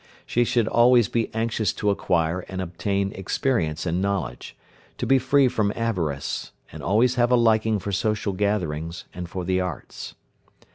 She 0.25 0.45
should 0.45 0.67
always 0.67 1.07
be 1.09 1.31
anxious 1.31 1.71
to 1.73 1.91
acquire 1.91 2.39
and 2.49 2.59
obtain 2.59 3.11
experience 3.11 3.85
and 3.85 4.01
knowledge, 4.01 4.57
be 5.05 5.19
free 5.19 5.47
from 5.47 5.71
avarice, 5.75 6.51
and 6.71 6.81
always 6.81 7.13
have 7.21 7.29
a 7.31 7.35
liking 7.35 7.77
for 7.77 7.91
social 7.91 8.33
gatherings, 8.33 9.05
and 9.13 9.29
for 9.29 9.45
the 9.45 9.61
arts. 9.61 10.15